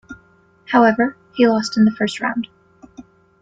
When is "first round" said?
1.91-2.47